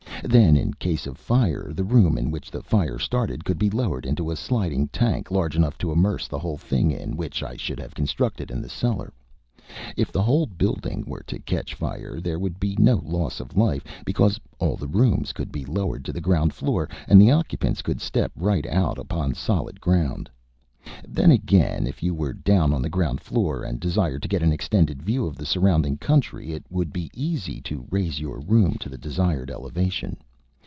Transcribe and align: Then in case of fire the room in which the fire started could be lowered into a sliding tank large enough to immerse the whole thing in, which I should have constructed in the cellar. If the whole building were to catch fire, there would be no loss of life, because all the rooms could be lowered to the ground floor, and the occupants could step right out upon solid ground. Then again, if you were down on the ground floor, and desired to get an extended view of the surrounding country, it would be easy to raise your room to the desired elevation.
Then 0.23 0.55
in 0.55 0.75
case 0.75 1.07
of 1.07 1.17
fire 1.17 1.73
the 1.73 1.83
room 1.83 2.15
in 2.15 2.29
which 2.29 2.51
the 2.51 2.61
fire 2.61 2.99
started 2.99 3.43
could 3.43 3.57
be 3.57 3.71
lowered 3.71 4.05
into 4.05 4.29
a 4.29 4.35
sliding 4.35 4.87
tank 4.89 5.31
large 5.31 5.55
enough 5.57 5.79
to 5.79 5.91
immerse 5.91 6.27
the 6.27 6.37
whole 6.37 6.57
thing 6.59 6.91
in, 6.91 7.17
which 7.17 7.41
I 7.41 7.57
should 7.57 7.79
have 7.79 7.95
constructed 7.95 8.51
in 8.51 8.61
the 8.61 8.69
cellar. 8.69 9.11
If 9.97 10.11
the 10.11 10.21
whole 10.21 10.45
building 10.45 11.05
were 11.07 11.23
to 11.23 11.39
catch 11.39 11.73
fire, 11.73 12.21
there 12.21 12.37
would 12.39 12.59
be 12.59 12.75
no 12.77 13.01
loss 13.03 13.39
of 13.39 13.57
life, 13.57 13.83
because 14.05 14.39
all 14.59 14.75
the 14.77 14.87
rooms 14.87 15.33
could 15.33 15.51
be 15.51 15.65
lowered 15.65 16.05
to 16.05 16.13
the 16.13 16.21
ground 16.21 16.53
floor, 16.53 16.87
and 17.07 17.19
the 17.19 17.31
occupants 17.31 17.81
could 17.81 17.99
step 17.99 18.31
right 18.35 18.67
out 18.67 18.99
upon 18.99 19.33
solid 19.33 19.81
ground. 19.81 20.29
Then 21.07 21.29
again, 21.29 21.85
if 21.85 22.01
you 22.01 22.15
were 22.15 22.33
down 22.33 22.73
on 22.73 22.81
the 22.81 22.89
ground 22.89 23.21
floor, 23.21 23.63
and 23.63 23.79
desired 23.79 24.23
to 24.23 24.27
get 24.27 24.41
an 24.41 24.51
extended 24.51 25.03
view 25.03 25.27
of 25.27 25.35
the 25.35 25.45
surrounding 25.45 25.97
country, 25.99 26.53
it 26.53 26.65
would 26.71 26.91
be 26.91 27.11
easy 27.13 27.61
to 27.61 27.85
raise 27.91 28.19
your 28.19 28.39
room 28.39 28.77
to 28.79 28.89
the 28.89 28.97
desired 28.97 29.51
elevation. 29.51 30.17